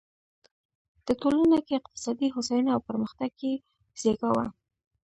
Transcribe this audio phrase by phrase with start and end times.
[1.05, 3.53] د ټولنه کې اقتصادي هوساینه او پرمختګ یې
[4.01, 4.45] زېږاوه.